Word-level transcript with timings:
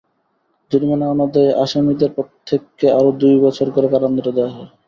জরিমানা 0.71 1.05
অনাদায়ে 1.09 1.57
আসামিদের 1.63 2.09
প্রত্যেককে 2.15 2.87
আরও 2.97 3.09
দুই 3.21 3.35
বছর 3.45 3.67
করে 3.75 3.87
কারাদণ্ড 3.87 4.25
দেওয়া 4.29 4.53
হয়। 4.55 4.69